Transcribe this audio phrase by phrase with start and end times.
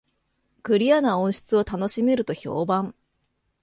[0.63, 2.95] クリアな音質を楽しめると評判